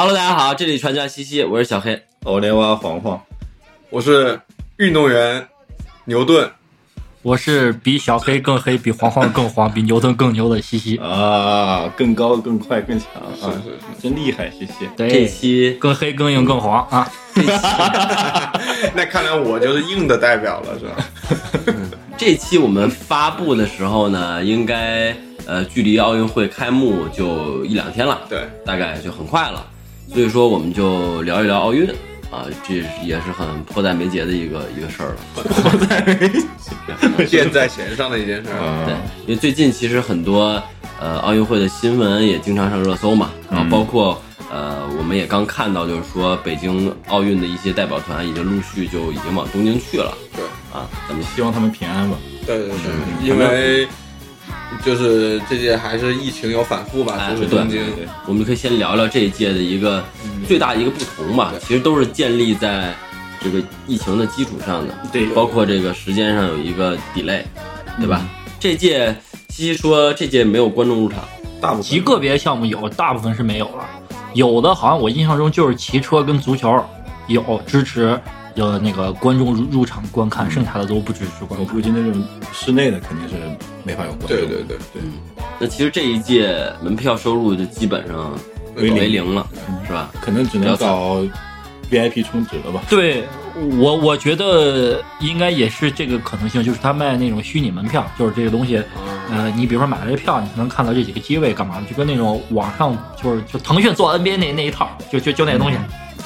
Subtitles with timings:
[0.00, 2.00] Hello，大家好，这里传家西西，我是小黑。
[2.22, 3.20] 我连娃黄黄，
[3.90, 4.40] 我是
[4.76, 5.48] 运动员
[6.04, 6.48] 牛顿，
[7.22, 10.96] 我是比小黑更黑，比黄黄更黄，比牛顿更牛的西西。
[10.98, 13.08] 啊，更高、更快、更强
[13.42, 13.50] 啊！
[13.50, 14.88] 是是真厉害，谢谢。
[14.96, 17.10] 这对，期更黑、更硬、更黄啊！
[18.94, 21.74] 那看来我就是硬的代表了，是吧？
[22.16, 25.12] 这期我们发布的时候呢，应该
[25.44, 29.66] 呃距离奥运会开幕就一两天了，对，大概就很快了。
[30.12, 31.88] 所以说我们就聊一聊奥运
[32.30, 35.16] 啊，这也是很迫在眉睫的一个一个事儿了。
[35.34, 36.00] 迫在
[37.16, 38.84] 眉箭在弦上的一件事儿。
[38.84, 40.62] 对啊，，因为最近其实很多
[41.00, 52.16] 呃奥运会的新闻也经常上热搜嘛，然后包括呃我们也刚看到，就是说北京奥运的一些代表团已经陆续就已经往东京去了对啊，咱们希望他们平安吧。
[52.46, 53.86] 对对对，因为
[54.84, 57.84] 就是这届还是疫情有反复吧，哎就是对东京。
[57.96, 60.02] 对我们可以先聊聊这一届的一个
[60.46, 62.94] 最大的一个不同吧，其实都是建立在
[63.40, 65.26] 这个疫情的基础上的，对。
[65.28, 67.42] 包括这个时间上有一个 delay，
[67.98, 68.26] 对吧？
[68.60, 69.14] 这届
[69.48, 71.20] 西西说这届没有观众入场，
[71.60, 71.82] 大部分。
[71.82, 73.84] 极个别项目有，大部分是没有了。
[74.34, 76.84] 有的好像我印象中就是骑车跟足球
[77.26, 78.20] 有支持，
[78.54, 81.60] 有那个观众入入场观看，剩下的都不支持观看。
[81.60, 83.34] 我估计那种室内的肯定是
[83.84, 84.28] 没法有观众。
[84.28, 85.02] 对对对对，
[85.58, 88.36] 那其实这一届门票收入就基本上
[88.76, 89.46] 为零了，
[89.86, 90.10] 是吧？
[90.20, 91.22] 可能只能搞
[91.90, 92.82] VIP 充值了吧。
[92.88, 93.24] 对
[93.78, 98.82] 我，我觉得应该也是这个可能性，就是他卖那种虚拟门票，就是这个东西，
[99.30, 105.78] 呃，你比如说买了这票，你才能看到这几个机位干嘛的，就跟那种网上就是就腾讯做 NBA 那那一套，就就就那个东西。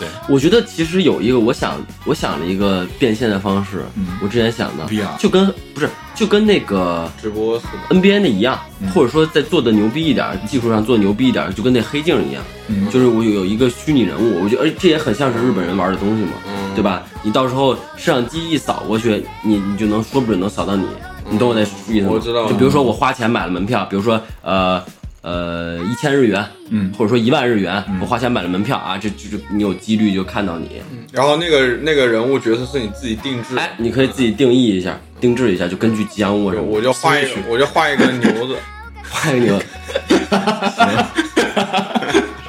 [0.03, 4.07] 对，我觉得其实有一个，我想我想了一个变现的方式，嗯。
[4.21, 4.85] 我之前想的
[5.19, 7.61] 就跟不是就跟那个直播。
[7.91, 8.89] NBA 那一样，嗯。
[8.91, 12.91] 或者说再做的牛逼一点，技术上做牛逼一点，就跟那黑镜一样，嗯。
[12.91, 16.75] 就是我有有一个虚拟人物，我觉得，而这也很像是日本人玩的东西嘛，嗯。
[16.75, 17.05] 对吧？
[17.23, 20.85] 你到时候摄像机一扫过去，你你就能说不准能扫到你，
[21.31, 22.09] 你懂我那意思吗？
[22.11, 24.83] 我知道就比如说我花钱买了门票，比如说呃
[25.23, 26.93] 呃一千日元，嗯。
[26.93, 38.57] 或者说一万日元，我花钱买了门票啊，这这这你有几率就看到你，然后那个那个人物角色是你自己定制的，哎，你可以自己定义一下，定制一下，就根据吉祥物什么，我就画一个，我就画一个牛子，
[39.09, 39.63] 画一个牛，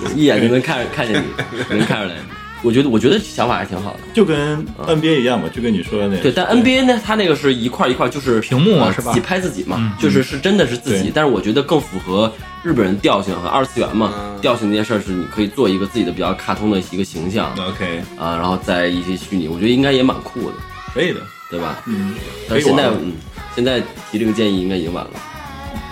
[0.16, 1.28] 一眼就能看看见你，
[1.70, 2.16] 能看出来。
[2.64, 4.00] 我觉得我觉得想法还挺好的。
[4.14, 6.24] 就跟 NBA 一样嘛，就跟你说的那个。
[6.24, 11.12] 对，但 NBA 呢，它那个是一块一块，就是屏幕嘛呃是吧自己拍自己嘛，嗯就是是真的是自己。
[11.14, 12.32] 但是我觉得更符合
[12.64, 20.56] 日本人调性和二次元嘛，嗯调性那件事儿是你可以做一个自己的比较卡通的一个形象 OK，啊，然后在一些虚拟，我觉得应该也蛮酷的，
[20.94, 21.20] 可以的。
[21.52, 21.84] 对吧？
[21.86, 22.16] 嗯，
[22.50, 23.14] 但是现在嗯，
[23.56, 23.80] 现在
[24.12, 25.12] 提这个建议应该已经晚了，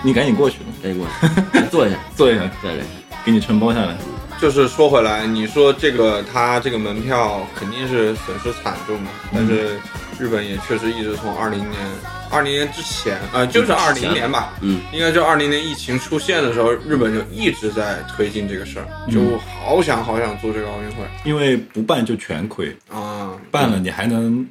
[0.02, 2.84] 你赶紧过去吧，赶紧过去 坐一下， 坐一下，再来。
[3.24, 3.96] 给你承包下来。
[4.42, 9.78] 就是说回来，你说这个他这个门票肯定是损失惨重的，但是
[10.18, 11.80] 日本也确实一直从二零年、
[12.28, 21.04] 二零年之前，呃，就是二零年吧，嗯，应该就二零年疫情出现的时候，日本就一直在推进这个事儿，就好想好想做这个奥运会。
[21.24, 24.44] 因为不办就全亏，啊，办了你还能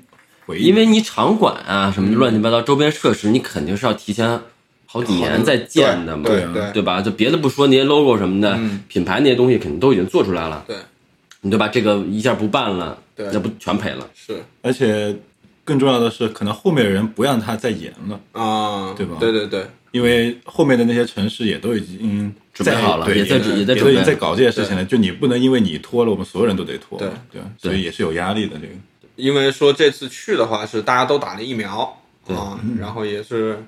[0.45, 0.57] 回。
[0.57, 4.39] 因为你场馆啊什么乱七八糟周边设施，你肯定是要提前
[4.91, 6.71] 好几年在建的嘛，对啊对。
[6.73, 7.01] 对吧？
[7.01, 8.83] 就别的不说，那些 logo 什么的，嗯。
[8.89, 10.75] 品牌那些东西肯定都已经做出来了，对。
[11.39, 11.69] 你对吧？
[11.69, 14.05] 这个一下不办了，那不全赔了？
[14.13, 14.43] 是。
[14.61, 15.15] 而且
[15.63, 19.15] 更重要的是，可能后面的人不让他再延了，啊，对吧？
[19.17, 24.83] 对对对，因为后面的那些城市也都已经准备好了也在也也在准备在搞这些事情了。
[24.83, 27.07] 就你不能因为你拖了，我们所有人都得拖，对。
[27.31, 28.57] 对，所以也是有压力的。
[28.59, 28.73] 这个。
[29.15, 31.95] 因为说这次去的话是大家都打了疫苗
[32.27, 32.35] 对。
[32.35, 33.63] 啊，然后也是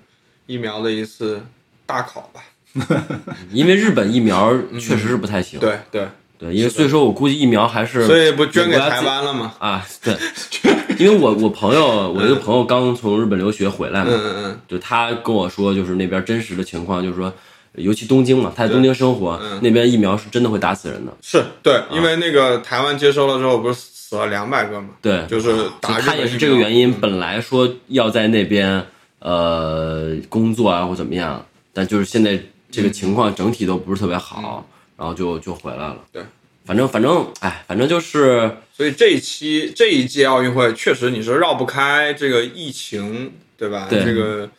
[0.46, 1.42] 疫苗的一次
[1.86, 2.42] 大考吧，
[3.52, 9.54] 因为日本疫苗确实是不太行，对对，对，因为所以说我估计疫苗还是所以不捐给台湾了吗？
[9.60, 9.86] 啊？
[10.04, 10.16] 对，
[10.98, 17.32] 因为我我朋友 我一个朋友刚从日本留学回来嘛，嗯嗯嗯，就他跟我说，就是那边真实的情况，就是说，
[17.76, 19.60] 尤其东京嘛，他在东京生活，嗯。
[19.62, 21.12] 那边疫苗是真的会打死人的。
[21.22, 28.86] 是对，因为那个台湾接收了之后，不是死了两百个嘛，对，就是打他也是这个原因，本来说要在那边
[29.24, 32.38] 呃工作啊或怎么样，但就是现在
[32.70, 34.68] 这个情况整体都不是特别好，
[34.98, 35.98] 然后就就回来了。
[36.12, 36.22] 对，
[36.66, 43.88] 反正反正哎，反正就是所以这一期这一届奥运会确实你是绕不开这个疫情，对吧？
[43.90, 44.50] 对这个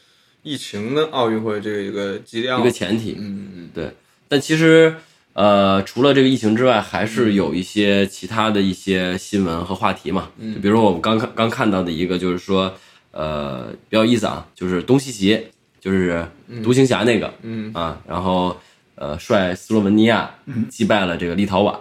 [0.42, 3.16] 疫情的奥运会这个一个基调，一个前提。
[3.18, 3.90] 嗯嗯对，
[4.28, 4.94] 但其实
[5.34, 10.30] 呃，除了这个疫情之外，还是有一些其他的一些新闻和话题嘛。
[10.38, 12.72] 就比如说我们刚看刚看到的一个，就是说
[13.14, 15.40] 呃比较有意思啊，就是东契奇，
[15.80, 16.26] 就是
[16.62, 17.72] 独行侠那个，嗯。
[17.72, 18.56] 啊，然后
[18.96, 20.34] 呃率斯洛文尼亚
[20.68, 21.74] 击败了这个立陶宛，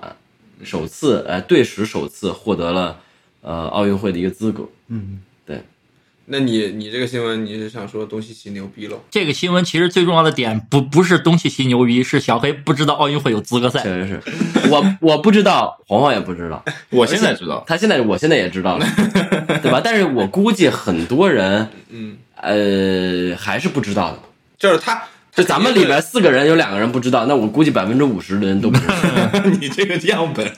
[0.63, 2.99] 首次呃队史首次获得了
[3.41, 4.69] 呃奥运会的一个资格。
[4.87, 5.61] 嗯，对。
[6.25, 8.97] 那你你这个新闻你是想说东契奇牛逼了？
[9.11, 13.83] 这个新闻其实最重要的点不不是东契奇牛逼，是小黑不知道奥运会有资格赛。
[13.83, 18.85] 确实是，我我不知道，黄黄也不知道，我现在知道，他现在我现在也知道了，
[19.47, 19.81] 对吧？
[19.83, 24.19] 但是我估计很多人嗯，呃还是不知道的。
[24.57, 25.03] 就是他，
[25.35, 28.93] 就咱们里边四个人有两个人不知道，那我估计百分之五十的人都不知道。
[29.59, 30.49] 你这个样本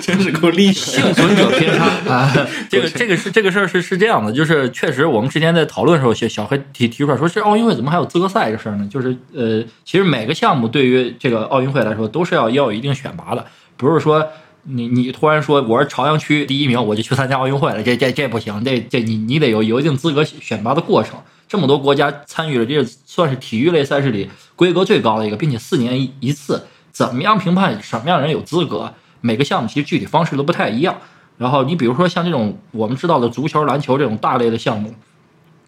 [0.00, 0.72] 真是够厉害。
[0.72, 2.32] 幸存者偏差啊，
[2.70, 8.88] 这个这个是这个事儿是是这样的，就是确实我们之前在讨论的时候，小小黑提提出来说，这奥运会怎么还有资格赛这事儿呢？
[8.90, 13.44] 就是呃，其实每个项目对于这个奥运会来说都是要要有一定选拔的，
[13.76, 14.26] 不是说
[14.64, 21.18] 你你突然说我是朝阳区第一名，我就去参加奥运会了，这这这不行，这这你你得有有一定资格选拔的过程。
[21.46, 26.66] 这么多国家参与了，这算是体育类赛事里规格最高的一个，并且四年一次。
[26.90, 28.94] 怎么样评判什么样的人有资格？
[29.20, 30.96] 每个项目其实具体方式都不太一样。
[31.36, 34.94] 然后你比如说像这种我们知道的足球、篮球这种大类的项目，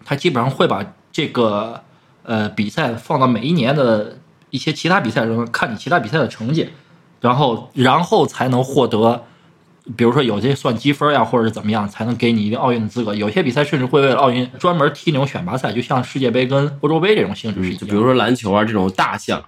[0.04, 1.82] 它基本上会把这个
[2.22, 4.18] 呃比赛放到每一年的
[4.50, 6.68] 一些其他比赛中，看你其他比赛的成绩，
[7.20, 9.24] 然后然后才能获得，
[9.96, 13.14] 比如说有些算积分呀，或者是怎么样，才能给你一定奥运的资格。
[13.14, 17.86] 有些比赛甚至会为了奥运专门踢那种选拔赛，就像世界杯跟欧洲杯这种性质是一样的。
[17.86, 19.44] 就比如说篮球啊这种大项，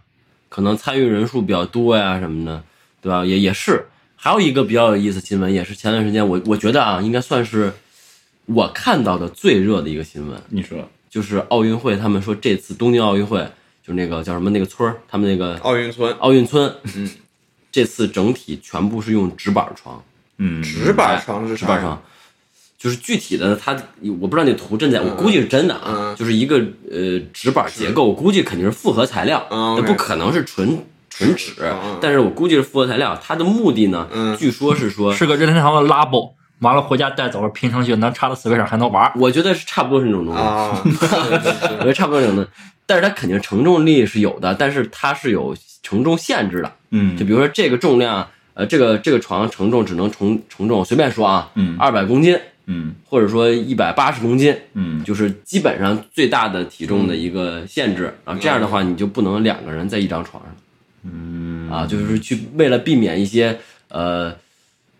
[0.48, 2.62] 可能参与人数比较多呀什么的，
[3.00, 3.24] 对吧？
[3.24, 3.86] 也也是。
[4.20, 7.72] 还有一个比较有意思新闻，也是前段时间我我觉得啊，应该算是
[8.46, 13.38] 我看到的最热的一个新闻，你说，就是奥运会，他们说这次东京奥运会，
[13.80, 17.08] 就是那个叫什么那个村儿，他们那个奥运村奥运村，嗯，
[17.70, 20.02] 这次整体全部是用纸板床，
[20.38, 22.02] 嗯，纸板床是啥纸板床，
[22.78, 23.76] 就是具体的它，
[24.20, 26.56] 我不知道那图真假，我估计是真的啊，嗯就是一个
[26.90, 34.36] 呃纸板结构，我估计肯定是复合材料，嗯不可能是纯纯纸嗯，但是我估计是复合材料，它的目的呢，嗯。
[34.36, 39.12] 据说是说，是个任天堂的 Labo，完了回家带走了拼成就能插到四位上还能玩儿。
[39.16, 40.80] 我觉得是差不多是那种东西，啊，
[41.80, 42.50] 我觉得差不多那种东西，
[42.86, 58.14] 但是它肯定承重力是有的，但是它是有承重限制的，嗯就比如说这个重量，呃，这个这个床承重只能承承重，随便说啊，嗯二百公斤，嗯或者说一百八十公斤，嗯就是基本上最大的体重的一个限制。
[58.24, 60.56] 然后这样的话，你就不能两个人在一张床上
[61.04, 63.58] 嗯啊，就是去为了避免一些
[63.88, 64.34] 呃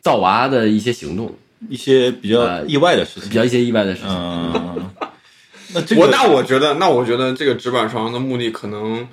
[0.01, 1.35] 造娃的一些行动，
[1.69, 3.35] 一些比较呃意外的事情比。
[3.35, 4.11] 较一些意外的事情。
[4.11, 4.91] 嗯，
[5.75, 9.07] 那这我个那我觉得，那我觉得这个纸板床的目的可能，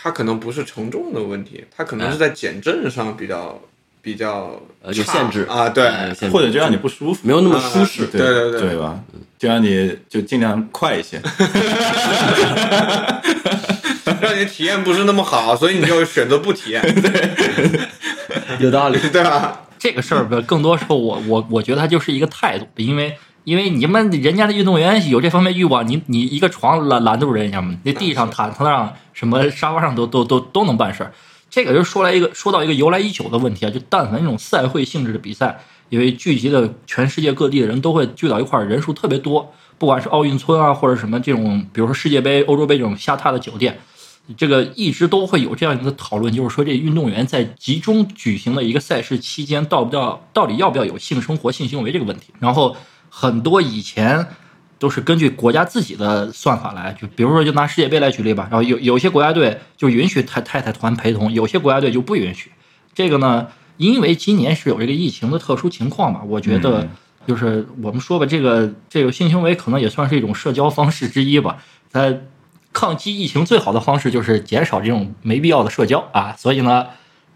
[0.00, 3.60] 它可能不是承重的问题，它可能是在减震上比较
[4.00, 5.90] 比较呃有限制啊，对，
[6.30, 8.06] 或者就让你不舒服，没有那么舒适。
[8.06, 8.98] 对对对对吧？
[9.38, 11.20] 就让你就尽量快一些。
[14.20, 17.30] 让你体验不是那么好，所以你就选择不体验，对
[18.58, 18.98] 有道理。
[19.12, 19.62] 对吧？
[19.78, 23.16] 这个事儿吧，更多时候我我我觉得它就是一个态度，因为
[23.48, 27.74] 因为你们人家的运动员有这方面欲望，你你一个床拦拦得住人家吗？
[27.82, 31.10] 那地上、毯子上、什么沙发上都 都都都能办事儿。
[31.48, 35.58] 这个就说来一个说到一个由来已久的问题啊，就但凡这种赛会性质的比赛，
[35.88, 43.78] 因为聚集的全世界各地的人都会聚到一块儿，人数特别多，不管是奥运村啊，或者什么这种，比如说世界杯、欧洲杯这种下榻的酒店，
[44.36, 52.34] 这个一直都会有这样一个讨论，就是说这运动员在集中举行的一个赛事期间，到不到到底要不要有性生活、性行为这个问题。
[52.38, 52.76] 然后
[53.10, 54.26] 很多以前
[54.78, 62.52] 都是根据国家自己的算法来，就比如说就拿世界杯来举例吧，然后有有些国家队就允许太太太团陪同，有些国家队就不允许。
[62.94, 66.88] 这个呢，因为今年是有这个疫情的特殊情况嘛，我觉得嗯
[67.26, 71.58] 就是我们说吧，这个这个性行为可能也算是一种社交方式之一吧。
[71.88, 72.22] 在
[72.72, 76.86] 抗击疫情最好的方式就是减少这种没必要的社交啊，所以呢，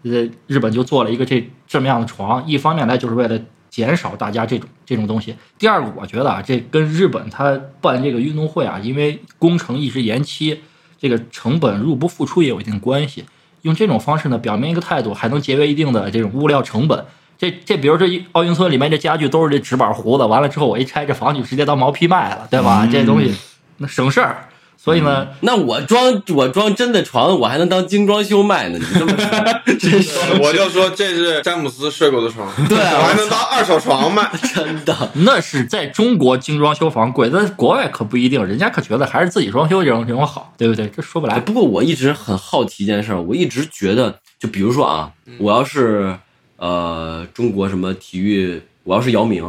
[0.03, 3.39] 呃，日本就做了一个这这么样的床，一方面来就是为了
[3.73, 5.35] 减少大家这种这种东西。
[5.57, 10.61] 第二个，我觉得啊，这跟日本他办这个运动会啊，因为工程一直延期，
[10.99, 13.25] 这个成本入不敷出也有一定关系。
[13.63, 17.03] 用这种方式呢，表明一个态度，还能节约一定的这种物料成本。
[17.35, 22.85] 这这，比如这一奥运村里面这家具都是这纸板糊的，完了之后我一拆，这房就直接当毛坯卖了，对吧？
[22.85, 23.33] 这东西
[23.77, 24.47] 那省事儿。
[24.83, 28.77] 所以呢，那我装我装真的床，我还能当精装修卖呢。
[28.77, 34.29] 你这么说， 真是我就说这是詹姆斯睡过的床，对啊我还能当二手床卖。
[34.53, 35.11] 真的。
[35.13, 40.85] 那是在中国精装修房贵，在国外可不一定，人家可觉得还是自己装修这种情况好，对不对？
[40.89, 41.35] 这说不来。
[41.35, 46.13] 哎不过我一直很好奇一件事儿，我一直觉得，就比如说啊，我要是
[46.57, 49.41] 呃中国什么体育，我要是姚明，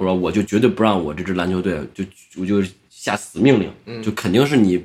[0.00, 2.02] 我说我就绝对不让我这支篮球队就
[2.40, 2.60] 我就
[3.02, 4.84] 下死命令，就肯定是你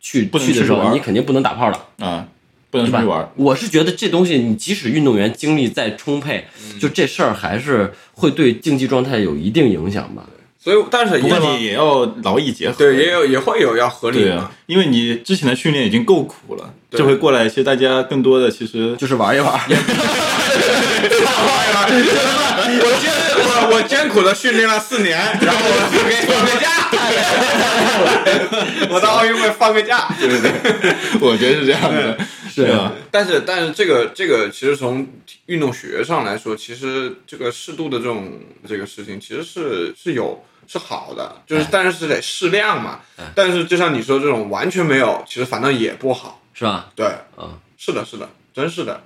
[0.00, 1.86] 去不能去的时候，你肯定不能打炮了。
[2.00, 2.26] 啊，
[2.68, 3.30] 不能出去玩。？
[3.36, 6.46] 我是觉得这东西，你即使运动员精力再充沛，
[6.80, 10.24] 就这事儿还是会对竞技状态有一定影响吧。
[10.58, 11.28] 所以但是也
[11.62, 12.74] 也要劳逸结合。
[12.76, 19.78] 对也有也会有要合理的因为你之前的训练已经够苦了，对这回过来，其实大家更多的其实就是玩一玩，玩一
[21.74, 21.84] 玩
[22.80, 26.73] 我艰我我艰苦的训练了四年，然后我放个放个假，
[28.90, 30.50] 我到奥运会放个假，对不对？
[31.20, 32.18] 我觉得是这样的，
[32.50, 32.92] 是吧？
[33.10, 35.06] 但是但是这个这个其实从
[35.46, 43.00] 运动学上来说，其实这个适度的这种这个事情其实是是有是好的，就是但是是得适量嘛。
[43.34, 46.40] 但是就像你说这种完全没有，其实反倒也不好。
[46.56, 46.88] 是吧？
[46.94, 47.06] 对，
[47.36, 49.02] 嗯，是的，是的，真是的。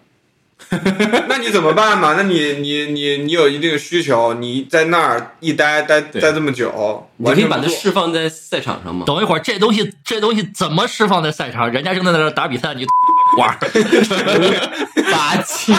[1.28, 2.14] 那你怎么办嘛？
[2.16, 9.04] 那你你你你有一定的需求，你在那儿一待待待这么久，你可以把它释放在赛场上嘛。
[9.06, 11.70] 等一会儿，这东西这东西怎么释放在赛场？
[11.70, 12.86] 人家正在那儿打比赛，你
[13.38, 13.58] 玩儿，
[15.10, 15.74] 把精，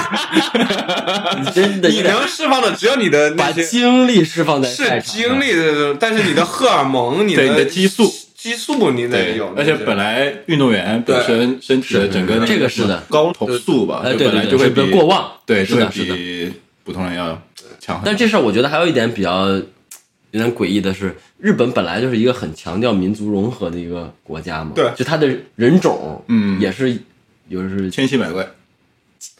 [1.39, 13.03] 你真的你能释放的只有你的那把些精力释放在赛是精力的，但是你的荷尔蒙、你对你的激素、激素你得有，，而且本来运动员本身身体的整个那这个是的。
[13.09, 16.15] 高投素吧，哎，就对对对，本来就会过旺，对，是的，是的。
[16.15, 16.53] 比
[16.85, 17.39] 普通人要
[17.81, 18.05] 强很多。
[18.05, 19.65] 但这事儿我觉得还有一点比较有
[20.31, 24.89] 点诡异的是，日本本来就是一个很强调民族融合的一个国家嘛，对。
[24.95, 25.27] 就它的
[25.57, 26.57] 人种，嗯。
[26.61, 26.97] 也是
[27.49, 28.47] 有是千奇百怪，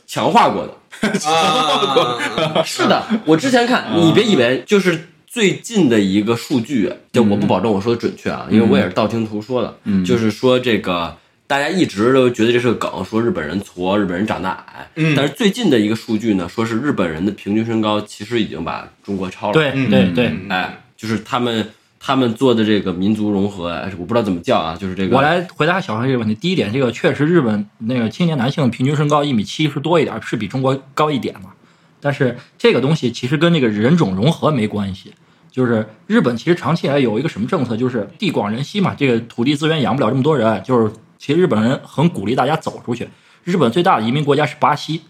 [0.06, 0.74] 强化过的。
[1.32, 15.14] 啊， 是的，我之前看，你别以为就是最近的一个数据，就我不保证我说的准确啊，因为我也是道听途说的，就是说这个大家一直都觉得这是个梗，说日本人矬，日本人长得矮，嗯。
[15.16, 21.70] 但是最近的一个数据呢，说是日本人的平均身高其实已经把中国超了，对对对，哎，就是他们
[22.00, 26.34] 他们做的这个民族融合，哎我不知道怎么叫啊，就是这个，我来回答小黑这个问题。
[26.34, 31.52] 第一点，这个确实日本那个青年男性平均身高一米七是多一点，是比中国高一点嘛。
[32.02, 35.14] 但是这个东西其实跟这个人种融合没关系。
[35.52, 43.10] 就是日本其实长期以来有一个什么政策，就是地广人稀嘛，这个土地资源养不了这么多人，就是其实日本人很鼓励大家走出去。
[43.44, 45.02] 日本最大的移民国家是巴西，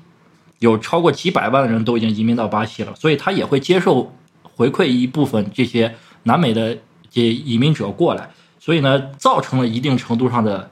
[0.59, 5.93] 有超过几百万的人都已经移民到巴西了，所以他也会接受回馈一部分这些
[6.23, 6.77] 南美的
[7.11, 8.29] 这移民者过来，
[8.59, 10.71] 所以呢，造成了一定程度上的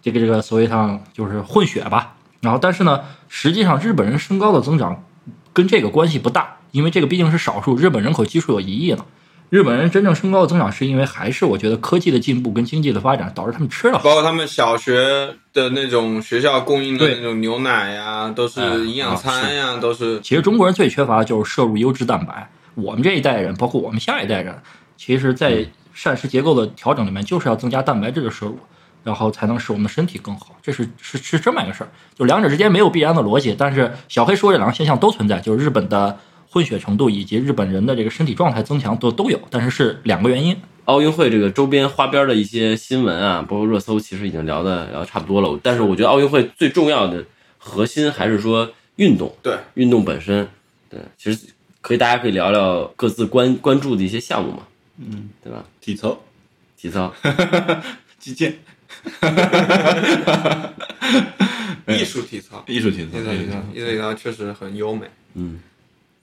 [0.00, 2.14] 这个这个所谓上就是混血吧。
[2.40, 5.02] 然后，但是呢，实际上日本人身高的增长
[5.58, 9.04] 跟这个关系不大，因为这个毕竟是少数，日本人口基数有一亿呢。
[9.50, 13.98] 日本人真正身高的增长，是因为还是我觉得科技的进步跟经济的发展导致他们吃了。
[14.04, 22.48] 包括他们小学的那种学校供应的那种牛奶呀，都是营养餐呀，都是其实中国人最缺乏的就是摄入优质蛋白。
[22.76, 24.54] 我们这一代人，包括我们下一代人，
[24.96, 28.56] 其实，在膳食结构的调整里面，就是要增加蛋白质的摄入，
[29.02, 30.56] 然后才能使我们的身体更好。
[30.62, 33.54] 这是是是这么一个事儿，就两者之间没有必然的逻辑。
[33.58, 36.18] 但是小黑说这两个现象都存在，就是日本的
[36.50, 40.56] 混血程度以及日本人的这个身体状态增强都都有，但是是两个原因。
[40.86, 45.60] 奥运会这个周边花边的一些新闻啊，包括热搜，其实已经聊的聊差不多了。
[45.62, 47.22] 但是我觉得奥运会最重要的
[47.58, 50.48] 核心还是说运动，对运动本身。
[50.88, 51.46] 对，其实
[51.82, 54.60] 可以大家可以聊聊各自关关注的一些项目嘛，
[54.96, 55.62] 嗯，对吧？
[55.82, 56.18] 体操、
[56.78, 57.12] 体操，
[58.18, 58.58] 击剑、
[61.86, 64.14] 艺术体操，艺术体操艺术体操，艺术体操。
[64.14, 65.06] 确实很优美。
[65.34, 65.60] 嗯，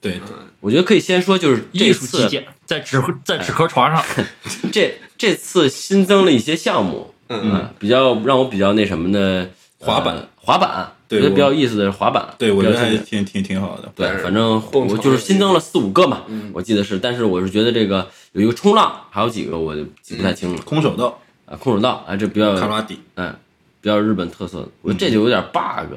[0.00, 0.20] 对，
[0.60, 4.04] 我觉得可以先说，就是这艺术击次在纸在纸壳床上，
[4.72, 10.14] 这这次新增了一些项目，嗯嗯，比较让我比较那什么的，滑板。
[10.14, 13.92] 呃滑板，对我我觉得比较有意思的是滑板，对我觉得挺挺挺好的。
[13.96, 16.52] 对，反正我就是新增了四五个嘛，嗯。
[16.54, 20.62] 我记得是，但是我是觉得这个有一个冲浪，还有几个我就记不太清了。
[20.62, 23.34] 空手道、啊，空手道啊，这比较卡拉底，嗯
[23.80, 25.94] 比较日本特色的，我这就有点 bug，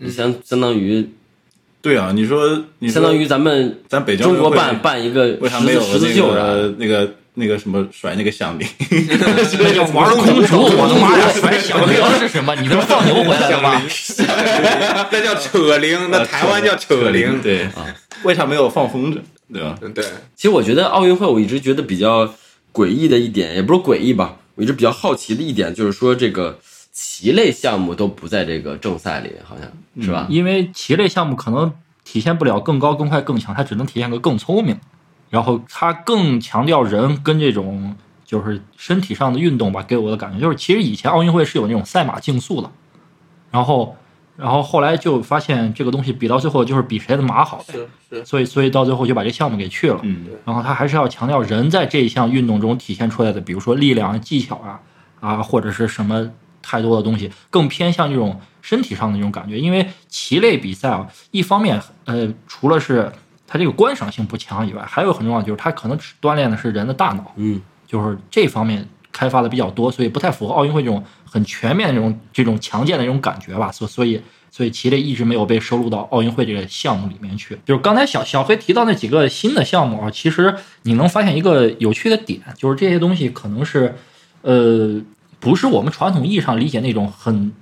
[0.00, 1.08] 你相相当于
[1.80, 8.66] 对啊，你说你说相当于咱们咱北京中国办办一个十为啥没有字十字那绣啥的，个那个那个什么甩那个响铃？
[8.90, 10.62] 那叫玩空手。
[10.62, 12.52] 我的妈呀，甩响铃 是什么？
[12.56, 13.80] 你他妈放牛回来了吗？
[15.12, 17.40] 那叫扯铃，那台湾叫扯铃。
[17.40, 17.86] 对啊，
[18.24, 19.20] 为啥没有放风筝？
[19.52, 19.78] 对吧？
[19.80, 22.34] 嗯，对，其实我觉得奥运会，我一直觉得比较
[22.72, 26.58] 诡异的一点，也不是诡异吧，我一直比较好奇的一点就是说，这个
[26.90, 29.70] 棋类项目都不在这个正赛里，好像
[30.04, 30.26] 是吧？
[30.28, 31.72] 因为棋类项目可能
[32.02, 34.76] 体现不了更高、更快、更强，它只能体现个更聪明，
[35.30, 39.80] 然后它更强调人跟这种就是身体上的运动吧。
[39.84, 42.68] 给我的感觉就是，其实以前奥运会是有那种赛马竞速的，
[43.52, 43.96] 然后
[44.38, 47.58] 然后后来就发现这个东西比到最后就是比谁的马好。
[47.66, 49.98] 呗，是是，所以所以到最后就把这项目给去了。
[50.04, 54.80] 嗯，然后他还是要强调人在这一项运动中体现出来的，比如说力量、技巧啊
[55.18, 56.30] 啊，或者是什么
[56.62, 59.58] 太多的东西，更偏向这种身体上的这种感觉。
[59.58, 63.10] 因为棋类比赛啊，一方面呃，除了是
[63.46, 73.72] 它这个观赏性不强以外，还有很重要就是它可能只锻炼的是人的大脑，嗯，就是这方面开发的比较多，所以不太符合奥运会这种很全面的这种这种强健的这种感觉吧。
[73.72, 77.58] 所所以所以棋类一直没有被收录到奥运会这个项目里面去。
[77.64, 83.94] 就是刚才小小黑提到那几个新的项目啊，其实你能发现一个有趣的点，就是这些东西可能是
[84.42, 85.00] 呃
[85.40, 87.52] 不是我们传统意义上理解那种很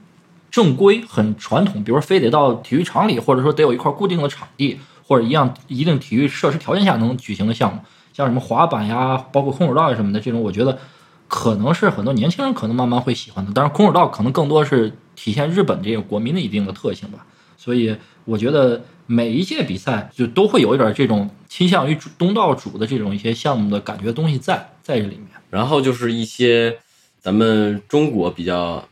[0.51, 7.81] 正规、很传统，比如说非得到体育场里，或者说得有一块固定的场地，或者一样一定体育设施条件下能举行的项目，
[8.15, 10.79] 像什么滑板呀，包括空手道呀什么的，这种我觉得
[11.29, 13.53] 可能是很多年轻人可能慢慢会喜欢的。
[13.55, 17.27] 但是，空手道可能更多是体现日本这个国民的一定的特性吧。
[17.57, 25.27] 所以我觉得每一届比赛就都会有一点这种倾向于主东道主的这种一些项目的感觉东西在在这里面。
[25.51, 26.79] 然后就是一些
[27.21, 28.87] 咱们中国比较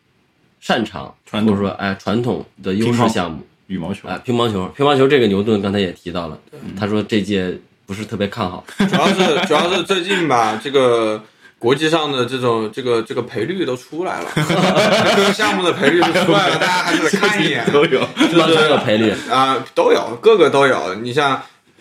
[0.60, 6.38] 擅长传统或者说哎传统的优势项目，羽毛球哎乒乓球，乒乓球这个牛顿刚才也提到了，
[6.76, 11.22] 他说这届不是特别看好，主要是主要是最近吧，这个
[11.64, 14.26] 国际上的这种这个这个赔率都出来了，
[15.16, 17.64] 各个项目的赔率都出来了，大家还是得看一眼。
[17.72, 18.04] 都有。
[18.14, 20.94] 乒乓球有赔率，啊、都有，各个都有。
[20.96, 21.40] 你像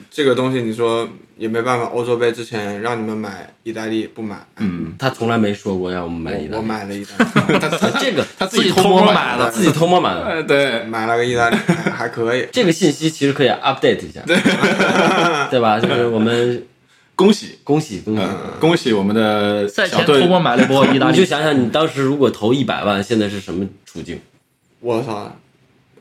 [0.10, 1.88] 这个东西，你说也没办法。
[1.88, 7.18] 欧洲杯之前让你们买意大利不买，嗯，他从来没说过让我们买意大我我，买了意大
[7.52, 10.24] 利，他 这个他自己偷摸买的自己偷摸买的。
[10.24, 12.48] 哎，对，买了个意大利，还还可以。
[12.54, 14.22] 这个信息其实可以 update 一下，
[15.52, 15.78] 对吧？
[15.78, 16.64] 就是我们
[17.24, 24.20] 恭喜，恭喜恭喜，嗯，恭喜我们的赛前偷摸买了一波意大利，你就想想你当时如果投一百万，现在是什么处境？
[24.82, 25.34] 我操，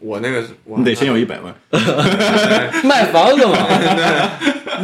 [0.00, 1.55] 我那个是我你得先有一百万，
[2.83, 3.57] 卖房子嘛，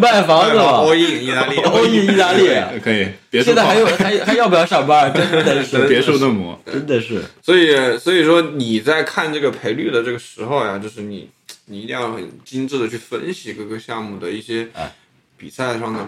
[0.00, 2.48] 卖房子嘛，欧印意大利， 欧印意大利。
[2.84, 5.12] 可以，别现在还有还还要不要上班？
[5.12, 11.28] 真的是，别墅嫩模，真的是，所以，所以说你在看这个赔率的这个时候呀，就是你
[11.66, 14.92] 你一定要很精致的去分析各个项目的一些哎。
[15.40, 16.00] 比赛上的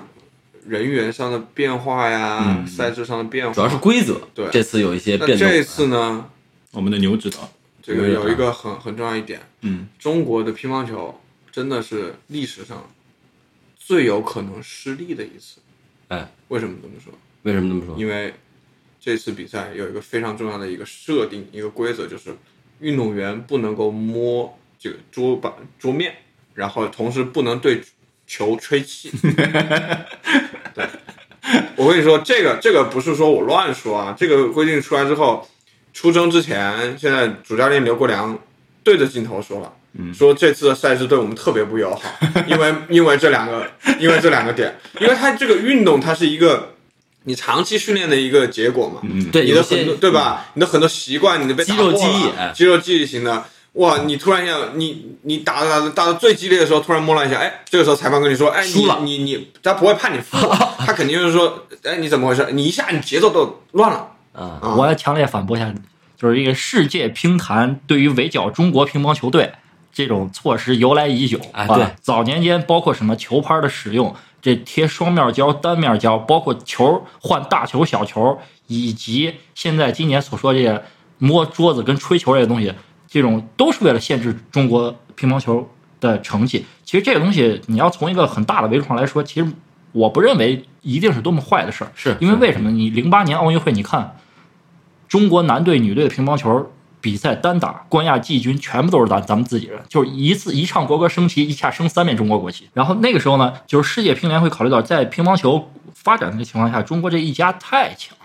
[0.67, 3.53] 人员上的变化呀，赛制上的变化。
[3.53, 4.21] 主要是规则。
[4.35, 5.49] 对这次有一些那变动。
[5.49, 6.31] 这次呢，
[6.73, 7.51] 我们的牛指导，
[7.83, 11.21] 这个有一个很很重要一点，嗯，中国的乒乓球
[11.51, 12.91] 真的是历史上
[13.77, 15.61] 最有可能失利的一次。
[16.09, 17.13] 哎，为什么这么说？
[17.43, 17.97] 为什么这么说？
[17.99, 18.35] 因为
[19.01, 22.37] 这次比赛有一个非常重要的一个设定，一个规则，就是
[22.81, 26.15] 运动员不能够摸这个桌板桌面，
[26.55, 27.81] 然后同时不能对
[28.31, 29.11] 球吹气。
[30.73, 30.87] 对，
[31.75, 35.49] 我跟你说，这个这个不是说我乱说啊，这个规定出来之后，
[35.93, 38.39] 出征之前，现在主教练刘国梁
[38.85, 39.73] 对着镜头说了。
[40.15, 42.03] 说这次的赛制对我们特别不友好，
[42.47, 46.75] 因为因为这两个，因为这两个点，因为它这个运动它是一个
[47.25, 50.47] 你长期训练的一个结果嘛，嗯对，你的很多对吧？
[50.55, 53.45] 你的很多习惯，你的肌肉记忆哎肌肉记忆型的。
[53.75, 53.99] 哇！
[54.05, 60.37] 你突然要你你打打打到最激烈的时候，突然摸了一下，哎，这个时候裁判跟你说，哎，你你你，他不会判你负，
[60.79, 62.49] 他肯定就是说，哎，你怎么回事？
[62.53, 64.09] 你一下你节奏都乱了。
[64.33, 65.73] 啊，啊我要强烈反驳一下，
[66.17, 69.53] 就是这个世界乒坛对于围剿中国乒乓球队
[69.93, 71.39] 这种措施由来已久。
[71.53, 80.83] 啊哎对早年间包括什么球拍的使用，这贴双面胶、单面胶，包括球换大球、小球，以及现在今年所说这些
[81.19, 82.73] 摸桌子跟吹球这些东西，
[83.11, 85.69] 这种都是为了限制中国乒乓球
[86.01, 86.65] 的成绩。
[86.85, 89.53] 其实这个东西，你要从一个很大的维度上来说，其实
[89.93, 91.91] 我不认为一定是多么坏的事儿。
[91.95, 92.71] 是因为为什么？
[92.71, 94.17] 你零八年奥运会，你看
[95.09, 96.71] 中国男队、女队的乒乓球
[97.01, 102.69] 比赛单打冠亚季军全部都是咱咱们自己人，就是一次一唱国歌升旗，一下升三面中国国旗。
[102.75, 108.17] 然后那个时候呢，就是世界乒联会考虑到在乒乓球发展的情况下，中国这一家太强，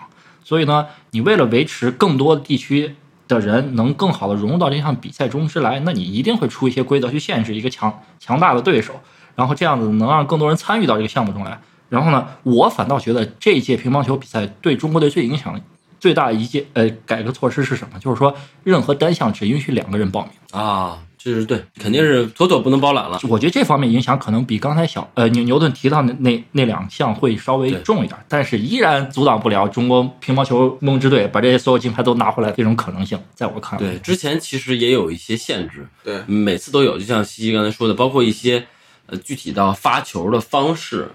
[0.44, 2.94] 所以呢，你为了维持更多的地区
[3.28, 9.00] 的人能更好的融入到这项比赛中之来，那你一定会出一些规则去限制一个强强大的对手，
[9.34, 11.58] 然后这样子能让更多人参与到这个项目中来。
[11.88, 15.60] 然后呢，我反倒觉得这一届乒乓球比赛对中国队最影响
[16.00, 17.98] 最大的一届呃改革措施是什么？
[17.98, 18.34] 就是说，
[18.64, 20.32] 任何单项只允许两个人报名。
[20.60, 20.98] 啊，
[21.34, 23.20] 是对，肯定是妥妥不能包揽了。
[23.28, 33.18] 我觉得这方面影响可能比刚才小呃牛牛顿提到的那那两项会稍微重一点，但是依然阻挡不了中国乒乓球梦之队把这些所有金牌都拿回来这种可能性。
[33.34, 38.66] 在我看来，对，之前其实也有一些限制，对，每次都有，就像西西刚才说的，包括一些
[39.06, 41.08] 呃具体到发球的方式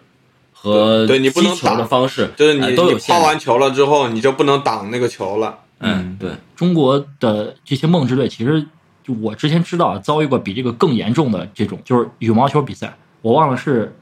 [0.53, 3.11] 和对对你不能击球的方式，就是你、呃都有你限制。
[3.13, 5.59] 抛完球了之后，你就不能挡那个球了。
[5.83, 8.63] 嗯，对，中国的这些梦之队，其实
[9.03, 13.95] 就我之前知道遭遇过比这个更严重的这种，就是羽毛球比赛，我忘了是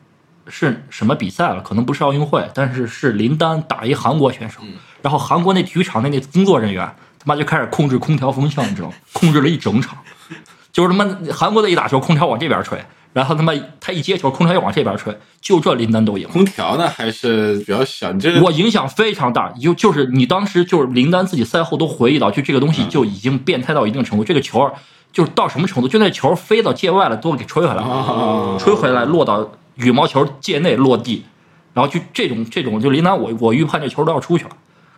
[0.48, 4.62] 是什么比赛了，可能不是奥运会，但是是林丹打一韩国选手，
[5.02, 6.86] 然后韩国那体育场那那工作人员
[7.18, 8.96] 他妈就开始控制空调风向，你知道吗？
[9.14, 9.98] 控制了一整场，
[10.80, 16.26] 就是他妈韩国的一打球，空调往这边吹，然后他妈他一接球，空调又往这边吹，就这林丹都赢。
[16.30, 24.72] 空调呢还是比较小，你这个我影响非常大，就就是你当时就是林丹自己赛后都回忆到，就这个东西就已经变态到一定程度，这个球儿
[25.12, 31.26] 就是到什么程度，就那球飞到界外了，都给吹回来了，吹回来落到羽毛球界内落地，
[31.74, 34.52] 然后就这种这种就林丹我我预判这球都要出去了，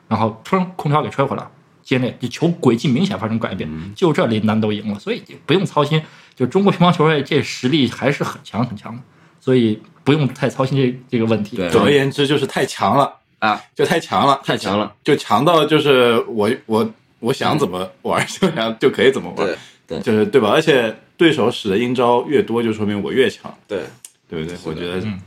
[0.07, 1.49] 然后砰空调给吹回来了，
[1.83, 6.01] 界内这球轨迹明显发生改变，就这林丹都赢了，所以不用操心，
[6.35, 9.01] 就中国乒乓球队这实力还是很强很强的，
[9.39, 11.57] 所以不用太操心这这个问题。
[11.57, 11.69] 对。
[11.69, 19.99] 总而言之就是太强了啊，就太强了，太强了，就强到就是我我我想怎么玩就想就可以怎么玩，对对。
[20.01, 20.49] 就是对吧？
[20.49, 23.83] 而且对手使的阴招越多，就说明我越强，对，
[24.29, 24.57] 对不对？
[24.63, 25.19] 我觉得，嗯。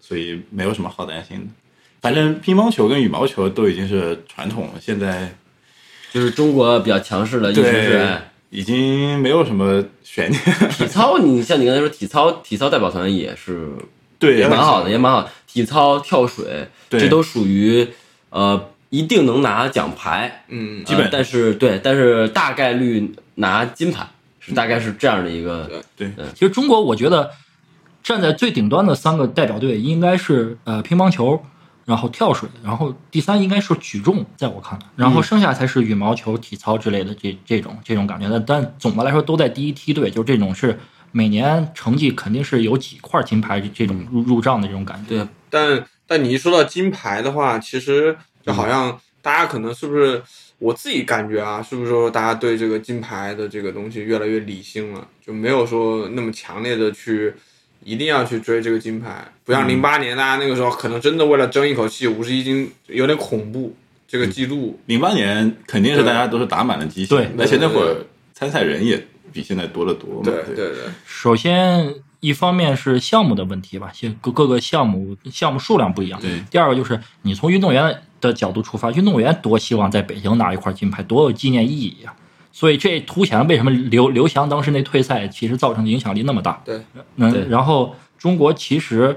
[0.00, 1.46] 所以没有什么好担心的。
[2.00, 5.34] 反正乒乓球跟羽毛球都已经是传统了，现在
[6.16, 10.42] 就是中国比较强势的，一直是哎已经没有什么悬念。
[10.72, 13.68] 体操，你像你刚才说体操，体操代表团也是
[14.18, 15.28] 对，也蛮好的，也蛮好。
[15.46, 17.86] 体操、跳水，对这都属于
[18.30, 24.08] 呃一定能拿奖牌，嗯，基本呃但是对，但是大概率拿金牌
[24.40, 27.30] 是大概是这样的一个，对其实中国，我觉得
[28.02, 31.44] 站在最顶端的三个代表队应该是呃乒乓球，
[31.86, 38.28] 然后跳水，然后第三应该是举重，在我看来，然后剩下才是羽毛球、体操之类的这这种这种感觉。
[38.28, 40.78] 但但总的来说都在第一梯队，就这种是
[41.12, 45.08] 每年成绩肯定是有几块金牌这种入入账的这种感觉。
[45.08, 50.20] 对，但但你一说到金牌的话，其实就好像大家可能是不是
[50.58, 57.32] 我自己感觉啊，是不是说大家对这个金牌的这个东西越来越理性了，就没有说那么强烈的去
[57.84, 63.74] 一定要去追这个金牌，不像零八年大家那个时候可能真的为了争一口气，五十一金有点恐怖
[64.08, 64.76] 这个记录。
[64.86, 68.04] 零八年肯定是大家都是打满了机器，对而且那会儿
[68.34, 70.22] 参赛人也比现在多得多嘛。
[70.24, 76.20] 对对对对，首先，一方面是项目的问题吧，现各各个项目项目数量不一样。
[76.20, 82.12] 对第二个就是你从运动员的角度出发，运动员多希望在北京拿一块金牌，多有纪念意义呀、
[82.50, 86.60] 所以这凸显了为什么刘刘翔当时那退赛其实造成的影响力那么大。
[86.64, 86.82] 对，对
[87.16, 89.16] 嗯，然后中国其实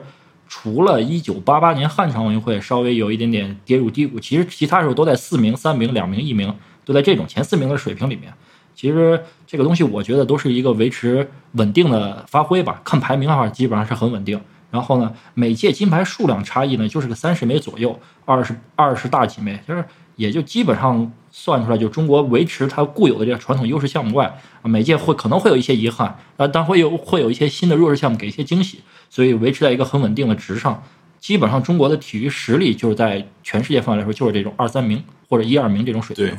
[0.50, 8.34] 除了一九八八年汉城奥运会稍微有一点点跌入低谷，其实其他时候都在四名、三名、两名、一名，都在这种前四名的水平里面。
[8.74, 12.82] 其实这个东西，我觉得都是一个维持稳定的发挥吧。
[12.84, 14.42] 看排名的话，基本上是很稳定。
[14.72, 19.86] 然后呢，每届金牌数量差异呢，就是个三十枚左右，二十二十大几枚，就是
[20.20, 24.26] 也就基本上算出来，就中国维持它固有的这个传统优势项目外，
[24.62, 30.84] 啊每届会可能会有一些遗憾，啊，但会有会有一些新的弱势项目给一些惊喜，所以维持在一个很稳定的值上。
[31.22, 36.26] 基本上中国的体育实力就是在全世界范围来说，就是这种二三名或者一二名这种水平。
[36.26, 36.38] 对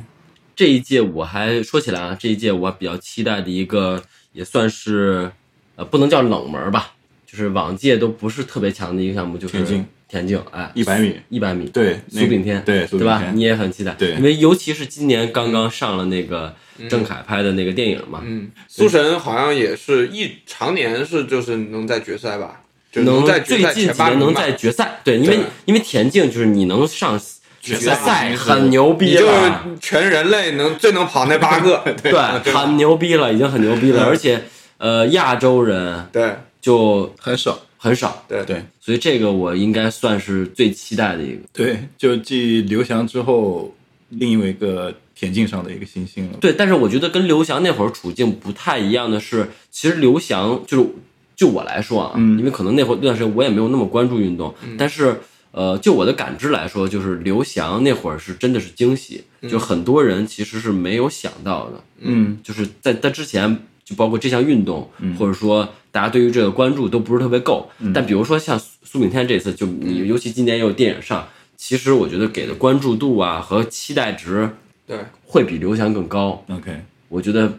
[0.54, 5.32] 这一届我还说起来啊，这一届我比较期待的一个，也算是
[5.76, 6.92] 呃不能叫冷门吧，
[7.26, 10.42] 就是往届都不是特别强的一个项目，就是田径。
[10.50, 13.18] 哎，一百米，一百米，对苏炳添，对苏对吧？
[13.18, 14.10] 炳添你也很期待，对。
[14.12, 16.54] 因为尤其是今年刚刚上了那个
[16.88, 27.18] 郑恺拍的那个电影嘛，嗯，苏神好像也是一常年是就是能在决赛吧，就能在决赛最近几年能在决赛，对，因为因为田径就是你能上
[27.60, 34.42] 决赛很牛逼你就是，全人类能最能跑那八个， 对对，很牛逼了，已经很牛逼了，而且
[34.78, 36.34] 呃，亚洲人对。
[36.60, 37.58] 就很少。
[37.82, 41.40] 很少，对对所以这个我应该算是最期待的一个。
[41.50, 43.74] 对，就继刘翔之后，
[44.10, 46.36] 另一个田径上的一个新星了。
[46.38, 50.86] 对，但是我觉得跟刘翔那会儿处境不太一样的是，其实刘翔就是
[51.34, 55.18] 就我来说啊，嗯因为可能那会儿那段时间我也没有那么关注运动，但是
[55.52, 63.58] 呃，就我的感知来说，就是刘翔那会儿是真的是惊喜，就很多人其实是没有想到的，嗯，就是在在之前，
[63.90, 67.68] 就包括这项运动，或者说大家对于这个关注都不是特别够。
[67.92, 74.48] 但比如说像苏苏炳添这次，就你尤其今年又有电影上，其实我觉得给的关注度啊和期待值
[74.86, 76.44] 对会比刘翔更高。
[76.48, 77.52] OK，我觉得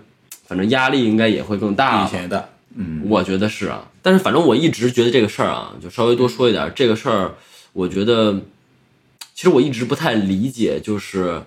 [0.46, 2.48] 反正压力应该也会更大以前的。
[2.74, 7.34] 嗯，我觉得是啊，但是反正我一直觉得这个事儿啊，就稍微多说一点，这个事儿，
[7.74, 8.40] 我觉得
[9.36, 11.42] 其实我一直不太理解，就是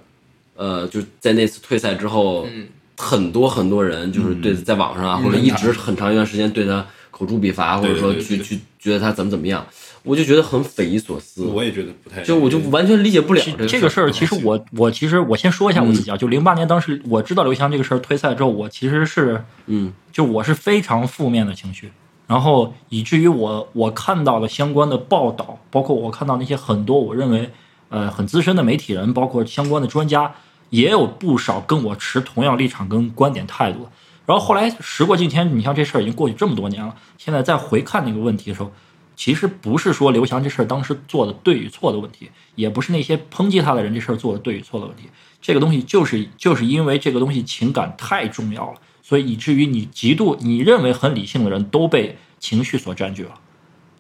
[0.54, 9.66] 呃，就在那次退赛之后，嗯很多很多人就是对在网上啊，或者一直很长一段时间对他口诛笔伐，或者说去去觉得他怎么怎么样，
[10.02, 12.22] 我就觉得很匪夷所思，我也觉得不太。
[12.22, 16.12] 就我就完全理解不了这个事儿，其实我我其实我先说一下我自己嗯。
[16.12, 19.92] 啊，就零八年当时我知道刘翔这个事儿退赛之后，我其实是嗯。
[20.12, 21.90] 就我是非常负面的情绪，
[22.28, 27.50] 然后以至于我我看到了相关的报道，包括我看到那些很多我认为
[27.88, 30.32] 呃很资深的媒体人，包括相关的专家
[30.74, 33.88] 也有不少跟我持同样立场跟观点态度。
[34.26, 38.72] 然后后来时过境迁，你像这事儿已经过去这么多年了，现在再回看那个问题的时候，
[39.14, 45.04] 其实不是说刘翔这事儿当时做的对与错的问题，也不是那些抨击他的人这事儿做的对与错的问题。
[45.40, 53.34] 这个东西就是就是因为这个东西情感太重要了，所以以至于你极度你认为很理性的人都被情绪所占据了，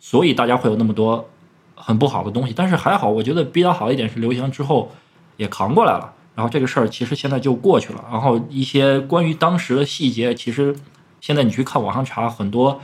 [0.00, 1.28] 所以大家会有那么多
[1.76, 2.52] 很不好的东西。
[2.56, 4.90] 但是还好，我觉得比较好一点是刘翔之后
[5.36, 8.04] 也扛过来了，然后这个事儿其实现在就过去了。
[8.10, 10.74] 然后一些关于当时的细节，其实
[11.20, 12.80] 现在你去看网上查，很多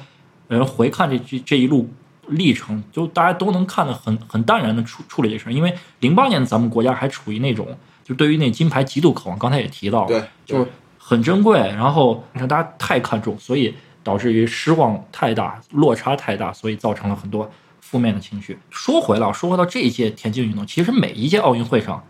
[0.49, 1.89] 人回看这这这一路
[2.29, 5.53] 历程，就大家都能看得很很淡然的处处理这事儿。
[5.53, 7.67] 因为零八年咱们国家还处于那种。
[8.03, 10.67] 就对于那金牌极度渴望，刚才也提到了，对，就是
[10.99, 17.49] 很珍贵，然后你看大家太看重，所以导致于失望太大，落差太大，所以造成了很多
[17.81, 18.59] 负面的情绪。
[18.69, 22.03] 说回来，说回到这一届田径运动，其实每一届奥运会上，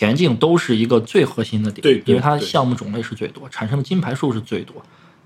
[0.00, 4.76] 田径都是一个最核心的点，对对因为它对项目种类是最多，产生的金牌数是最多，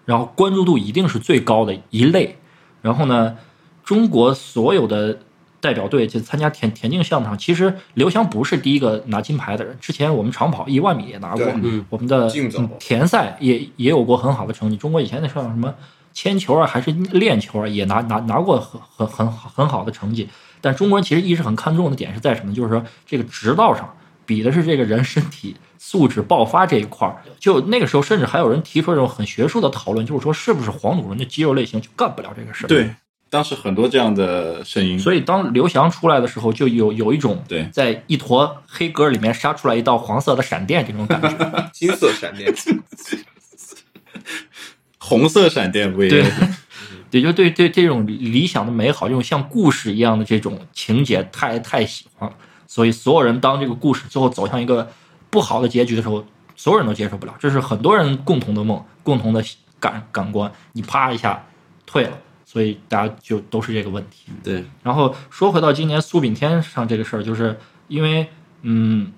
[0.04, 2.36] 然后关注度一定是最高的一类。
[2.82, 3.36] 然后呢，
[3.84, 5.20] 中国所有的
[5.60, 9.78] 代表队就参加田田径项目上，其实刘翔不是第一个拿金牌的人。
[9.80, 14.76] 之前我们长跑一万米也拿过，嗯我们的竞走嗯田赛也也有过很好的成绩。
[14.76, 15.72] 中国以前那像什么
[16.12, 20.28] 铅球啊，还是链球啊，也拿拿拿过很很很很好的成绩。
[20.60, 22.52] 但中国人其实一直很看重的点是在什么？
[22.52, 23.94] 就是说这个直道上
[24.26, 27.22] 比的是这个人身体素质爆发这一块儿。
[27.38, 32.68] 就那个时候，甚至还有人提出这种很学术的讨论，就是说是不是黄种人的肌肉类型就干不了这个事儿？
[32.68, 32.90] 对，
[33.28, 34.98] 当时很多这样的声音。
[34.98, 41.68] 所以当刘翔出来的时候，就有有一种对在一坨黑格里面杀出来一道黄色的闪电这种感觉。
[41.72, 42.52] 金色闪电，
[44.98, 46.30] 红色闪电不一对样，
[47.10, 52.36] 也就对对这种理想的美好，这种像故事一样的这种情节太太喜欢了，
[52.74, 54.90] 所以所有人当这个故事最后走向一个
[55.30, 56.24] 不好的结局的时候，
[56.56, 59.40] 所有人都接受不了，这是很多人共同的梦，共同的
[59.78, 61.46] 感感官，你啪一下
[61.86, 64.32] 退了，所以大家就都是这个问题。
[64.42, 67.56] 对，然后说回到今年苏炳添上这个事儿，就是
[67.86, 68.26] 因为
[68.62, 69.12] 嗯，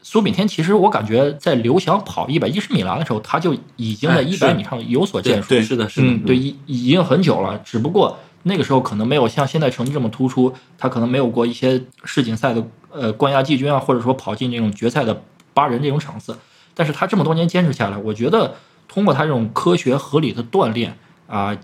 [0.00, 5.48] 苏炳添其实我感觉在刘翔跑一百一十米栏的时候，他就已经在哎一百米上有所建树。
[5.48, 15.22] 对是的，是的，嗯，对，已已经很久了，只不过那个时候可能没有像现在成绩这么突出，他可能没有过一些世锦赛的呃冠亚季军啊，或者说跑进这种决赛的
[15.52, 16.36] 八人这种场次。
[16.74, 18.54] 但是他这么多年坚持下来，我觉得
[18.88, 21.56] 通过他这种科学合理的锻炼啊、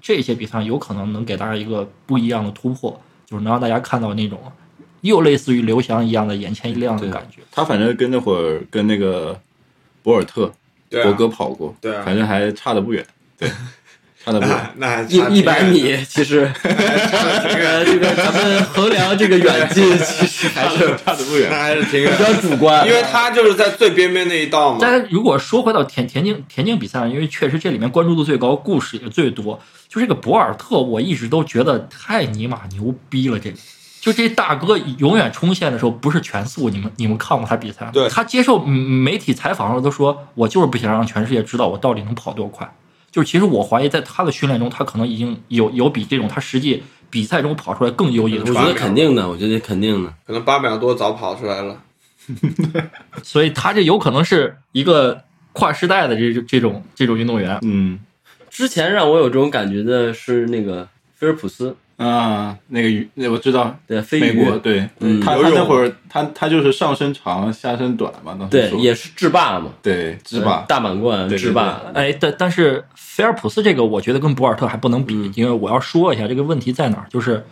[0.00, 4.40] 这些比赛有可能能给大家一个不一样的突破，就是能让大家看到那种
[5.00, 7.40] 又类似于刘翔一样的眼前一亮的感觉。
[7.50, 9.38] 他反正跟那会儿跟那个
[10.02, 10.50] 博尔特
[10.90, 13.04] 博哥跑过，对啊反正还差的不远，
[13.36, 13.50] 对，
[14.22, 14.70] 差的不远。
[14.76, 21.56] 那一一百米，其实这 个这个咱们衡量这个远近，其实还是差的不远那。
[21.56, 24.78] 还是挺远比较主观，因为他就是在最边边那一道嘛。
[24.80, 29.58] 但是如果说回到田田径田径比赛上，因为确实这里面关注度最高，故事也最多。
[29.88, 33.38] 就这个博尔特，我一直都觉得太尼玛牛逼了。
[33.38, 33.56] 这个，
[34.00, 37.90] 就这大哥永远冲线的时候不是全速，你们你们看过他比赛吗？
[37.92, 42.70] 对他接受嗯媒体采访的时候都说，我就是不想让全世界知道我到底能跑多快。
[43.10, 50.14] 就是其实我怀疑，在他的训练中，他可能已经有有比这种他实际比赛中跑出来更优异的我觉得肯定的，我觉得肯定的。
[50.26, 51.82] 可能八秒多早跑出来了。
[53.22, 57.58] 所以他这有可能是一个跨时代的这这种这种运动员。
[57.62, 57.98] 嗯
[58.48, 65.20] 之前让我有这种感觉的是那个菲尔普斯，啊，那个鱼，那我知道，对，飞美鱼，国对，嗯。
[65.20, 75.32] 他他那会儿他他就是上身长下身短嘛，当时对，也是制霸嘛，对制霸，大满贯制霸，哎，但但是菲尔普斯这个，我觉得跟博尔特还不能比，嗯。
[75.36, 77.44] 因为我要说一下这个问题在哪儿，就是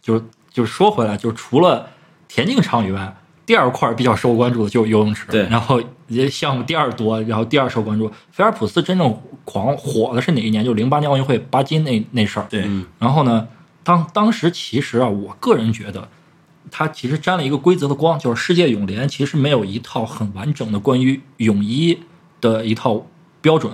[0.00, 1.88] 就是就是说回来，就是除了
[2.28, 3.12] 田径场以外，
[3.44, 5.48] 第二块比较受关注的就是游泳池，对。
[5.48, 8.08] 然后也项目第二多，然后第二受关注。
[8.30, 10.64] 菲尔普斯真正狂火的是哪一年？
[10.64, 12.86] 就零八年奥运会巴金那那事儿，对，嗯。
[13.00, 13.46] 然后呢，
[13.86, 16.08] 当当时其实啊，我个人觉得，
[16.72, 22.00] 他其实沾了一个规则的光，就是世界泳联其实没有一套很完整的关于泳衣
[22.40, 23.06] 的一套
[23.40, 23.72] 标准，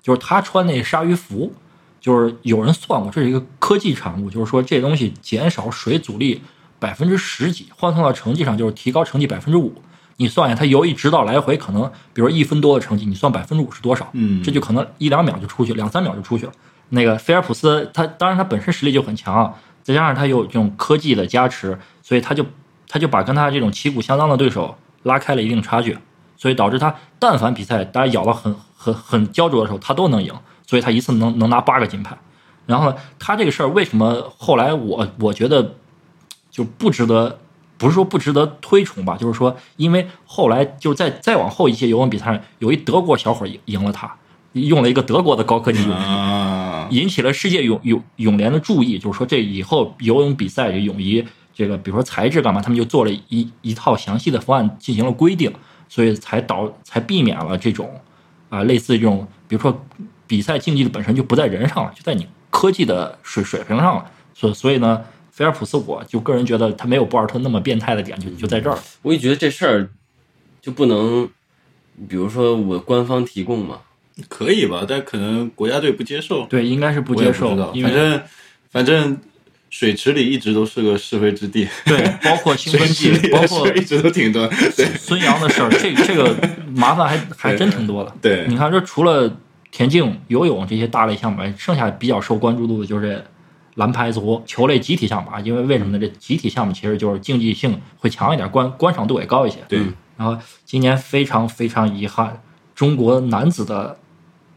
[0.00, 1.52] 就是他穿那鲨鱼服，
[2.00, 6.40] 就是有人算过，这是一个科技产物，就是说这东西减少水阻力
[6.78, 9.74] 百分之十几，换算到成绩上就是提高成绩百分之五。
[10.18, 14.08] 你算一下，他游一直到来回可能，比如一分多的成绩，你算百分之五是多少？
[14.12, 16.52] 嗯这就可能一两秒就出去，两三秒就出去了。
[16.94, 22.44] 那个菲尔普斯，他当然他本身实力就很强，再加上他有这种科技的加持，所以他就
[22.86, 25.96] 他就把跟他这种旗鼓相当的对手拉开了一定差距，
[26.36, 30.34] 所以导致他但凡比赛大家咬到很很很焦灼的时候，他都能赢，
[30.66, 32.16] 所以他一次能能拿八个金牌。
[32.66, 35.74] 然后呢，他这个事儿为什么后来我我觉得
[36.50, 37.38] 就不值得
[37.78, 44.14] 不是说不值得推崇吧，就是说，因为后来就再再往后一些游泳比赛上，有一德国小伙赢赢了他，
[44.52, 55.52] 用了一个德国的高科技泳衣，啊，引起了世界泳泳泳联的注意，就是说这以后游泳比赛这泳衣这个，比如说材质干嘛，他们就做了一一套详细的方案进行了规定，
[55.88, 57.90] 所以才导才避免了这种
[58.48, 59.84] 啊、类似这种，比如说
[60.26, 65.02] 比赛竞技的本身就不在人上了，就在你科技的水水平上了，所所以呢。
[65.34, 68.78] 菲尔普斯，我就个人觉得他没有博尔特那么变态的点，就就在这儿。
[69.00, 69.88] 我也觉得这事儿
[70.60, 71.26] 就不能，
[72.06, 73.78] 比如说我官方提供嘛，
[74.28, 74.84] 可以吧？
[74.88, 78.22] 但可能国家队不接受，对，应该是不接受不，因为反正
[78.70, 79.18] 反正
[79.70, 84.46] 水池里一直都是个是非之地，对，包括兴奋剂包括一直都挺多。
[84.76, 86.36] 对孙杨的事儿，这这个
[86.74, 88.14] 麻烦还还真挺多的。
[88.20, 89.34] 对你看，这除了
[89.70, 93.24] 田径、游泳这些大类项目，剩下比较受关注度的就是
[93.76, 95.40] 篮排足球类集体项目啊。
[95.40, 95.98] 因为为什么呢？
[95.98, 99.60] 这集体项目其实就是竞技性会强一点，观观赏度也高一些。
[99.68, 99.80] 对，
[100.18, 102.42] 然后今年非常非常遗憾，
[102.74, 103.98] 中国男子的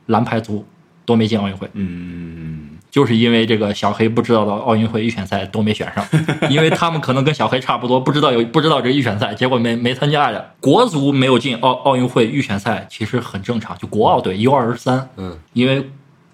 [0.07, 0.65] 蓝牌足
[1.05, 1.69] 都没进奥运会。
[1.73, 6.05] 嗯，就是因为这个小黑不知道的奥运会预选赛都没选上，
[6.49, 10.43] 因为他们可能跟小黑差不多，不知道有不知道这预选赛，结果没没参加呀。
[10.59, 15.89] 国足没有进奥奥运会预选赛，其实很正常，就国奥队 U 二十三，嗯，因为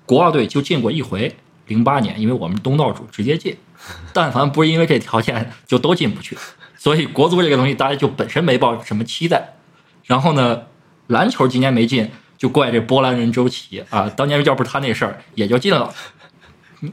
[0.06, 1.36] 国奥队就进过一回，
[1.68, 3.58] 零八年，因为我们东道主直接进，
[4.14, 6.38] 但凡不是因为这条件，就都进不去。
[6.78, 9.54] 所以国足这个东西，大家就本身没抱什么期待。
[10.06, 10.64] 然后呢，
[11.12, 15.94] 篮球今年没进，就怪这波兰人周琦啊，当年要不是他那事儿，也就进了。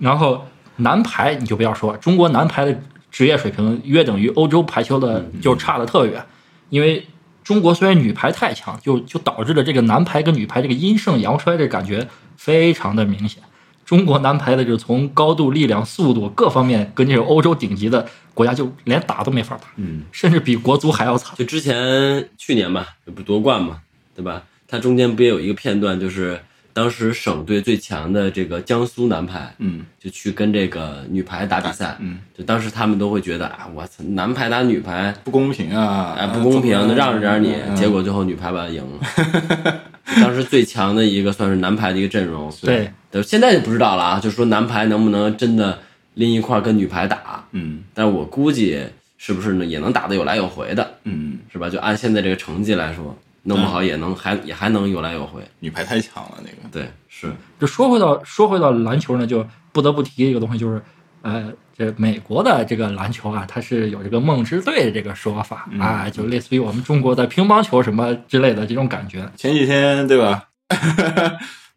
[0.00, 6.22] 然后男排你就不要说，中国男排的职业水平约等于欧洲排球的，就差的特远。
[6.68, 7.06] 因为
[7.42, 13.42] 中国虽然女排太强，就就导致了这个男排跟女排这个阴盛阳衰的感觉非常的明显。
[13.86, 21.34] 中国男排的就从高度、力量、速度各方面跟这个欧洲顶级的国家就连打都没法打，嗯，甚至比国足还要惨。
[21.38, 23.80] 就之前去年吧，这不夺冠嘛，
[24.18, 24.42] 对吧？
[24.66, 26.36] 它中间不也有一个片段，就是
[26.72, 39.80] 当时省队最强的这个江苏男排，嗯，就去跟这个女排打比赛，嗯，就当时他们都会觉得啊，我操，男排打女排，不公平啊，哎，不公平，啊让着点你，嗯结果最后女排把它赢了。
[40.20, 45.78] 当时最强的一个算是男排的一个阵容，对，对，现在就不知道了啊，就说男排能不能真的
[46.14, 48.82] 拎一块儿跟女排打，嗯但是我估计
[49.16, 51.68] 是不是呢也能打得有来有回的，嗯，是吧？
[51.70, 53.16] 就按现在这个成绩来说，
[53.48, 55.42] 弄不好也能还也还能有来有回。
[55.60, 60.80] 女排太强了，那个对，是，就说回到说回到篮球呢，就不得不提一个东西，就是
[61.22, 69.28] 呃，这美国的这个篮球啊，它是有这个梦之队的这个说法、啊，就类似于我们中国的乒乓球什么之类的这种感觉。
[69.36, 70.44] 前几天对吧？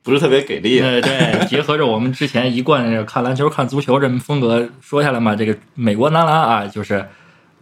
[0.03, 7.07] 不是特别给力，对对，结合着我们之前一贯这个看篮球、看足球这么风格说下来嘛，这个美国男篮啊，就是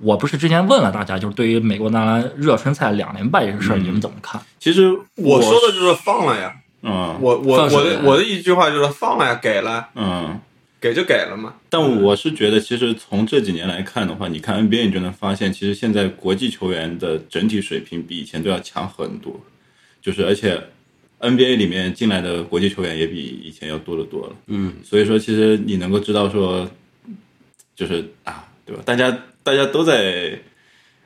[0.02, 4.42] 我不是之前问了大家，就是对于美国男篮热身赛两连败这个事儿，你们怎么看？
[4.60, 10.40] 其实我说的就是放了呀，嗯我我我的我的一句话就是放了呀，给了，嗯，
[10.80, 11.54] 给就给了嘛。
[11.70, 19.40] 但我是觉得，其实从这几年来看的话，你看 NBA 你就能发现，其实现在国际球员的整体水平比以前都要强很多，
[20.02, 20.62] 就是而且
[21.20, 24.34] NBA 里面进来的国际球员也比以前要多得多了。
[24.48, 26.66] 嗯，所以说，其实你能够知道说，
[27.76, 28.82] 就是啊，对吧？
[28.86, 29.16] 大家
[29.50, 30.40] 大家都在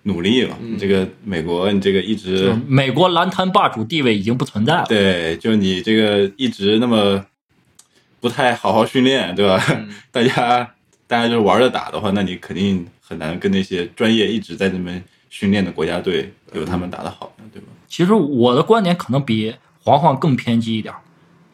[0.03, 0.57] 努力嘛。
[0.59, 4.85] 嗯这个美国，你这个一直美国篮坛霸主地位已经不存在了。
[4.87, 7.25] 对，就你这个一直那么
[8.19, 9.63] 不太好好训练，对吧？
[9.69, 10.73] 嗯 大家
[11.07, 17.67] 大家就是玩着打的话，那你肯定很难跟那些专业一直在那边训练的国家队有他们打的好的，对吧？
[17.87, 20.99] 其实我的观点可能比黄黄更偏激一点儿，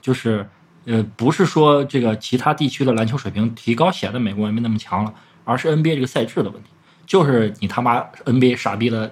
[0.01, 0.47] 就是
[0.85, 6.69] 呃，不是说这个其他地区的篮球水平提高显得美国人没那么强了，而是 NBA 这个赛制的问题，
[7.09, 9.11] 就是你他妈 NBA 傻逼的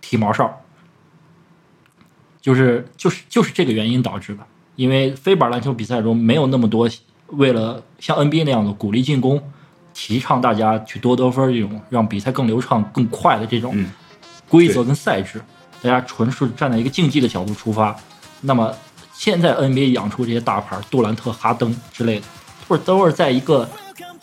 [0.00, 0.50] 剃毛哨，
[2.40, 4.40] 就是就是就是这个原因导致的，
[4.76, 6.88] 因为非板篮球比赛中没有那么多
[7.28, 9.40] 为了像 NBA 那样的鼓励进攻。
[9.98, 13.90] 提倡大家去多得分，这种让比赛更流畅、更快的这种嗯
[14.46, 15.40] 规则跟赛制，
[15.80, 17.96] 大家纯是站在一个竞技的角度出发。
[18.42, 18.70] 那么
[19.14, 22.26] 现在 NBA 养出这些大牌，杜兰特、哈登之类的，
[22.68, 23.66] 或者都是在一个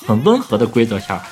[0.05, 1.23] 很温和的规则下，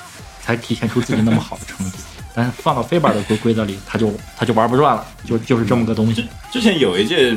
[0.42, 1.98] 才体现出自己那么好的成绩。
[2.34, 6.26] 但是放到非板的规规则里，他就他就玩不转了，就就是这么个东西。
[6.50, 7.36] 之前有一届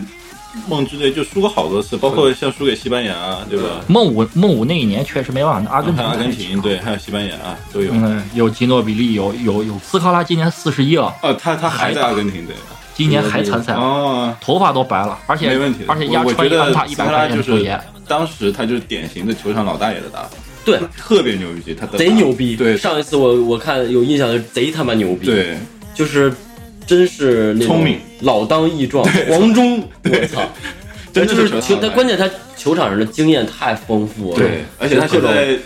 [0.67, 3.81] 梦之队就输过好多次，包括像输给西班牙，啊对吧？
[3.87, 7.91] 梦五梦五那一年确实没办法，阿根廷阿根廷对，还有西班牙啊都有。
[7.93, 12.55] 嗯，有吉诺比利，有有有斯科拉，今年四十一了，啊，他他还在阿根廷队。
[12.93, 15.83] 今年还参赛了，哦，头发都白了，而且没问题。
[15.85, 16.47] 而且压穿
[16.89, 17.77] 一百块钱的球鞋。
[18.07, 20.29] 当时他就是典型的球场老大爷的打法，
[20.65, 22.55] 对，特别牛逼，他的贼牛逼。
[22.55, 25.55] 对上一次我我看有印象的是贼他妈牛逼，，对，
[25.93, 26.33] 就是
[26.85, 27.99] 真是聪明。
[28.21, 30.41] 老当益壮，黄忠，我操，
[31.13, 35.57] 真的就是是球，他关键他球场上的经验太丰富了，对，而且他现在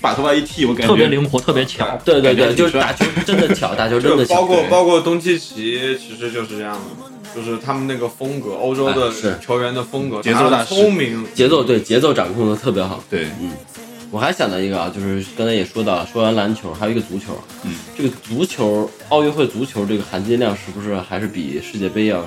[0.00, 2.00] 把头发一剃，我感觉特别灵活，特别巧。
[2.04, 10.74] 对对对，就是打球真的巧，打球真的巧，包括包括东契奇，其实就是这样的，就是他们那个风格，欧洲的球员的风格，节奏大师。
[10.74, 13.04] 聪明，节奏对节奏掌控的特别好。
[13.10, 13.26] 对，
[14.10, 17.38] 我还想到一个啊，就是刚才也说到，说完篮球，还有一个足球。
[17.64, 22.24] 嗯，这个足球奥运会足球这个含金量是不是还是比世界杯要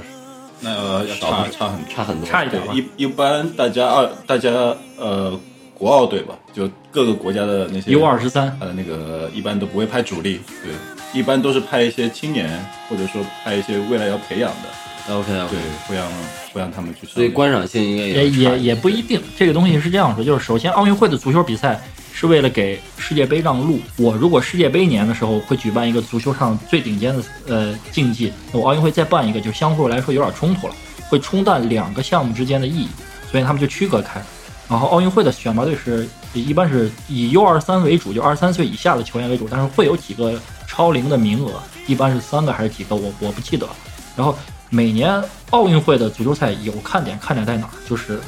[0.60, 1.90] 那呃要少差差很多。
[1.90, 2.30] 差很多？
[2.30, 4.52] 差一点，一一般大家二大家
[4.98, 5.40] 呃
[5.74, 14.70] 国奥队吧，就各个国家的那些 U 二十三，呃那个一般都不会派主力，对，一般都是派一些青年，或者说派一些未来要培养的，
[15.12, 16.08] OK OK，对，会让
[16.54, 17.06] 会让他们去。
[17.06, 19.22] 所以观赏性应该也也也也不一定。
[19.38, 21.82] 这个东西是这样说，就是首先奥运会的足球比赛
[22.14, 23.80] 是为了给世界杯让路。
[23.98, 30.76] 我如果世界杯年的时候会举办一个足球上最顶尖的呃竞技，那我奥运会再办一个，就相互来说有点冲突了，
[31.10, 32.88] 会冲淡两个项目之间的意义，
[33.30, 34.22] 所以他们就区隔开。
[34.70, 43.76] 然后奥运会的选拔队是一般是以 U 二三为主，就二十三岁以下的球员为主，但是会有几个超龄的名额，一般是三个还是几个，我我不记得了。
[44.16, 44.34] 然后
[44.74, 47.70] 每年奥运会的足球赛有看点，看点在哪？
[47.88, 48.22] 就是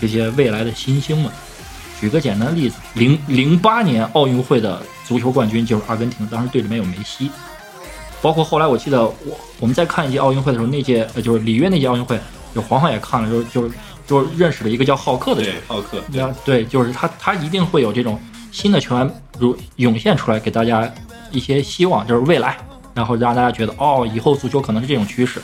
[0.00, 1.30] 这些未来的新星们。
[2.00, 7.30] 举个简单的例子，零零八年奥运会的足球冠军就是阿根廷，当时队里面有梅西。
[8.20, 12.16] 包括后来我记得我我们在看一届奥运会的时候，那届呃就是里约那届奥运会，
[12.54, 13.74] 就黄黄也看了，就是就是
[14.06, 15.56] 就是认识了一个叫浩克的人。
[15.66, 18.20] 浩克，对啊，对，就是他，他一定会有这种
[18.52, 20.88] 新的球员如涌现出来，给大家
[21.32, 22.56] 一些希望，就是未来，
[22.94, 25.42] 然后让大家觉得哦，以后足球可能是这种趋势。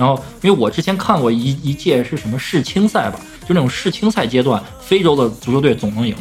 [0.00, 6.16] 然后，因为我之前看过一一届是什么世青赛吧，就那种世青赛阶段，非洲的足球队总能赢，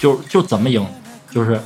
[0.00, 0.86] 就就怎么赢，
[1.30, 1.60] 就是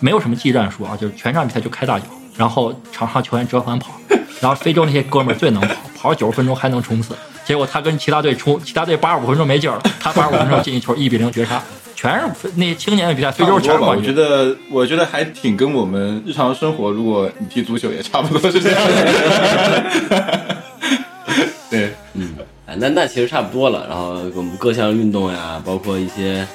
[0.00, 2.06] 没有什么技战术啊，就是全场比赛就开大脚，
[2.36, 3.92] 然后场上球员折返跑，
[4.40, 7.14] 然后非洲那些哥们儿最能跑，跑九十分钟还能冲刺，
[7.44, 11.62] 结果他跟其他队冲，其他队八十五分钟没劲了，他八十五分钟进一球，一比零绝杀，
[12.00, 14.12] 全是那些青年的比赛，非洲全是差不多吧，我觉。
[14.12, 20.56] 得我觉得还挺跟我们日常生活，如果你踢足球也差不多是这样的。
[21.68, 22.36] 对，嗯，
[22.76, 23.84] 那那其实差不多了。
[23.88, 26.46] 然后我们各项运动呀，包括一些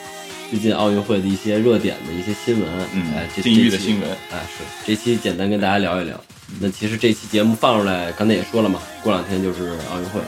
[0.50, 6.18] 最近奥运会的一些热点的一些新闻，嗯哎，这禁欲的新闻啊，是这期简单跟大家聊一聊。
[6.62, 10.22] 那其实这期节目放出来，刚才也说了嘛，过两天就是奥运会，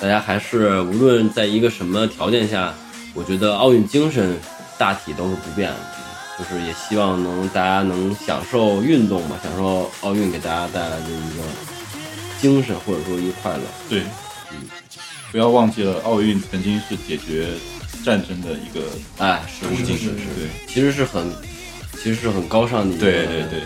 [0.00, 2.72] 大家还是无论在一个什么条件下，
[3.16, 4.38] 我觉得奥运精神
[4.78, 5.76] 大体都是不变的。
[6.38, 11.42] 就是也希望能大家能享受运动吧，享受奥运给大家带来的一个
[12.38, 13.62] 精神或者说一个快乐。
[13.88, 14.02] 对，
[14.52, 14.68] 嗯
[15.32, 17.48] 不要忘记了，奥运曾经是解决
[18.04, 18.84] 战争的一个
[19.16, 21.32] 哎，是，是是是，对，其实是很，
[21.94, 23.04] 其实是很高尚的一个。
[23.06, 23.62] 对对对，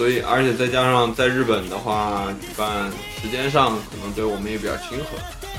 [0.00, 2.90] 所以而且再加上在日本的话，举办
[3.20, 5.18] 时间上可能对我们也比较亲和，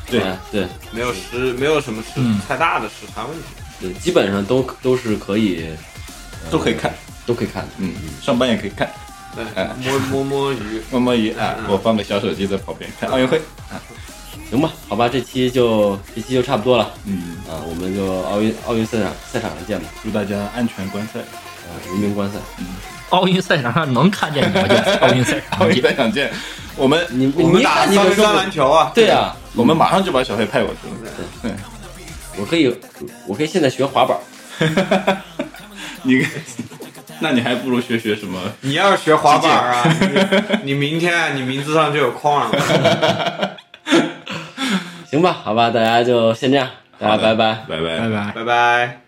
[0.09, 3.43] 对哎对没有时没有什么时嗯太大的时差问题。
[3.79, 5.67] 对，基本上都都是可以，
[6.49, 6.91] 都可以看，
[7.23, 7.69] 都可以看的。
[7.77, 8.91] 嗯，上班也可以看。
[9.35, 13.39] 对哎，摸摸摸鱼，摸摸鱼啊， 我放个小手机在旁边看奥运会。
[14.49, 22.39] 行吧，好吧，这期就这期就差不多了嗯，啊，我们就奥运奥运赛场赛场上见吧，祝大家安全观赛，啊，文明观赛。
[23.11, 25.81] 奥运赛场上能看见你，我就在奥运赛场奥运。
[25.81, 26.29] 赛场见。
[26.75, 31.11] 我们你我们打 你们篮球啊，对啊，我们马上就把小黑派过去了。
[31.41, 31.51] 对，
[32.37, 32.73] 我可以
[33.27, 34.17] 我可以现在学滑板，
[36.03, 36.25] 你，
[37.19, 38.39] 那你还不如学学什么？
[38.61, 39.83] 你要是学滑板啊，
[40.63, 43.57] 你你明天你名字上就有框了。
[45.11, 47.65] 行吧，好吧，大家就先这样，大家拜拜。
[47.67, 48.31] 拜拜拜拜。
[48.33, 49.00] 拜拜。